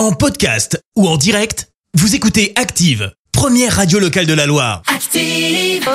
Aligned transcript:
En 0.00 0.12
podcast 0.12 0.82
ou 0.96 1.06
en 1.06 1.18
direct, 1.18 1.68
vous 1.92 2.14
écoutez 2.14 2.54
Active, 2.56 3.12
première 3.32 3.76
radio 3.76 3.98
locale 3.98 4.24
de 4.24 4.32
la 4.32 4.46
Loire. 4.46 4.80
Active. 4.86 5.86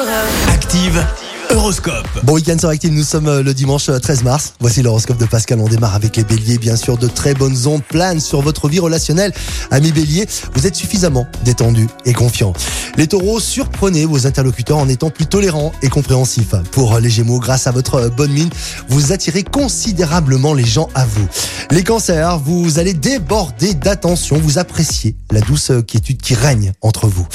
Active 0.48 1.04
Horoscope. 1.50 2.08
Bon 2.24 2.34
week-end 2.34 2.58
sur 2.60 2.70
Active, 2.70 2.92
nous 2.94 3.04
sommes 3.04 3.28
euh, 3.28 3.42
le 3.42 3.56
dimanche 3.56 3.90
euh, 3.90 3.98
13 3.98 4.24
mars. 4.24 4.54
Voici 4.60 4.84
l'horoscope 4.84 5.18
de 5.18 5.26
Pascal. 5.26 5.60
On 5.60 5.68
démarre 5.68 5.96
avec 5.96 6.18
les 6.18 6.24
béliers, 6.24 6.60
bien 6.60 6.76
sûr, 6.76 7.00
de 7.00 7.08
très 7.08 7.34
bonnes 7.34 7.66
ondes 7.66 7.84
planent 7.84 8.20
sur 8.20 8.42
votre 8.42 8.68
vie 8.68 8.80
relationnelle. 8.80 9.34
Amis 9.72 9.92
béliers, 9.92 10.28
vous 10.54 10.68
êtes 10.68 10.76
suffisamment 10.76 11.26
détendu 11.44 11.88
et 12.06 12.14
confiant. 12.14 12.54
Les 12.98 13.08
taureaux, 13.08 13.42
surprenez 13.42 14.06
vos 14.06 14.26
interlocuteurs 14.26 14.78
en 14.78 14.88
étant 14.88 15.10
plus 15.10 15.26
tolérants 15.26 15.74
et 15.82 15.90
compréhensifs. 15.90 16.56
Pour 16.72 16.98
les 17.00 17.10
gémeaux, 17.10 17.40
grâce 17.40 17.68
à 17.68 17.72
votre 17.72 17.96
euh, 17.96 18.10
bonne 18.10 18.32
mine, 18.32 18.50
vous 18.88 19.12
attirez 19.12 19.44
considérablement 19.44 20.54
les 20.54 20.64
gens 20.64 20.88
à 20.96 21.06
vous. 21.06 21.28
Les 21.72 21.84
cancers, 21.84 22.40
vous 22.40 22.80
allez 22.80 22.94
déborder 22.94 23.74
d'attention, 23.74 24.38
vous 24.38 24.60
appréciez 24.60 25.16
la 25.32 25.42
douce 25.42 25.72
quiétude 25.86 26.22
qui 26.22 26.36
règne 26.36 26.72
entre 26.82 27.08
vous. 27.08 27.28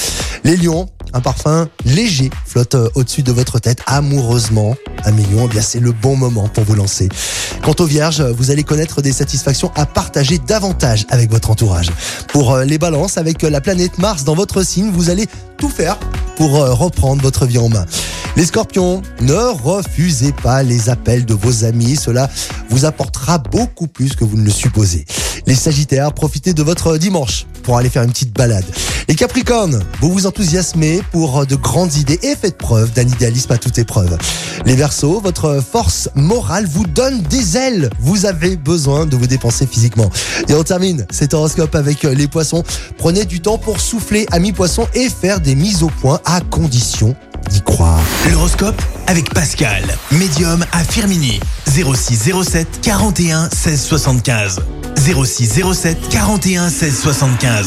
Les 0.44 0.56
lions, 0.56 0.88
un 1.12 1.20
parfum 1.20 1.68
léger 1.84 2.30
flotte 2.46 2.74
euh, 2.74 2.88
au-dessus 2.94 3.22
de 3.22 3.32
votre 3.32 3.58
tête 3.58 3.80
amoureusement. 3.86 4.74
Amis 5.04 5.24
lions, 5.32 5.46
eh 5.46 5.48
bien 5.48 5.62
c'est 5.62 5.80
le 5.80 5.92
bon 5.92 6.16
moment 6.16 6.48
pour 6.48 6.64
vous 6.64 6.74
lancer. 6.74 7.08
Quant 7.62 7.74
aux 7.78 7.86
vierges, 7.86 8.22
vous 8.22 8.50
allez 8.50 8.64
connaître 8.64 9.02
des 9.02 9.12
satisfactions 9.12 9.72
à 9.74 9.86
partager 9.86 10.38
davantage 10.38 11.06
avec 11.08 11.30
votre 11.30 11.50
entourage. 11.50 11.90
Pour 12.28 12.52
euh, 12.52 12.64
les 12.64 12.78
balances, 12.78 13.18
avec 13.18 13.44
euh, 13.44 13.50
la 13.50 13.60
planète 13.60 13.98
Mars 13.98 14.24
dans 14.24 14.34
votre 14.34 14.62
signe, 14.62 14.90
vous 14.90 15.10
allez 15.10 15.26
tout 15.58 15.68
faire 15.68 15.98
pour 16.36 16.52
reprendre 16.52 17.20
votre 17.20 17.44
vie 17.44 17.58
en 17.58 17.68
main. 17.68 17.84
Les 18.36 18.46
scorpions, 18.46 19.02
ne 19.20 19.34
refusez 19.34 20.32
pas 20.32 20.62
les 20.62 20.88
appels 20.88 21.26
de 21.26 21.34
vos 21.34 21.64
amis, 21.64 21.96
cela 21.96 22.30
vous 22.70 22.86
apportera 22.86 23.38
beaucoup 23.38 23.88
plus 23.88 24.14
que 24.14 24.24
vous 24.24 24.38
ne 24.38 24.44
le 24.44 24.50
supposez. 24.50 25.04
Les 25.46 25.54
sagittaires, 25.54 26.12
profitez 26.12 26.54
de 26.54 26.62
votre 26.62 26.96
dimanche 26.96 27.46
pour 27.62 27.76
aller 27.76 27.90
faire 27.90 28.02
une 28.02 28.12
petite 28.12 28.32
balade. 28.32 28.64
Les 29.10 29.16
capricornes, 29.16 29.82
vous 30.00 30.12
vous 30.12 30.26
enthousiasmez 30.28 31.00
pour 31.10 31.44
de 31.44 31.56
grandes 31.56 31.96
idées 31.96 32.20
et 32.22 32.36
faites 32.36 32.56
preuve 32.56 32.92
d'un 32.92 33.08
idéalisme 33.08 33.50
à 33.50 33.58
toute 33.58 33.76
épreuve. 33.76 34.16
Les 34.64 34.76
versos, 34.76 35.20
votre 35.20 35.60
force 35.60 36.08
morale 36.14 36.64
vous 36.64 36.86
donne 36.86 37.20
des 37.22 37.56
ailes. 37.56 37.90
Vous 37.98 38.24
avez 38.24 38.56
besoin 38.56 39.06
de 39.06 39.16
vous 39.16 39.26
dépenser 39.26 39.66
physiquement. 39.66 40.10
Et 40.48 40.54
on 40.54 40.62
termine 40.62 41.08
cet 41.10 41.34
horoscope 41.34 41.74
avec 41.74 42.04
les 42.04 42.28
poissons. 42.28 42.62
Prenez 42.98 43.24
du 43.24 43.40
temps 43.40 43.58
pour 43.58 43.80
souffler, 43.80 44.28
amis 44.30 44.52
poissons, 44.52 44.86
et 44.94 45.08
faire 45.08 45.40
des 45.40 45.56
mises 45.56 45.82
au 45.82 45.88
point 45.88 46.20
à 46.24 46.40
condition 46.40 47.16
d'y 47.50 47.62
croire. 47.62 47.98
L'horoscope 48.30 48.80
avec 49.08 49.34
Pascal, 49.34 49.82
médium 50.12 50.64
à 50.70 50.84
Firmini. 50.84 51.40
06 51.66 52.30
07 52.44 52.80
41 52.80 53.50
16 53.50 53.82
75. 53.82 54.60
06 54.96 55.62
07 55.74 55.98
41 56.10 56.70
16 56.70 57.00
75. 57.00 57.66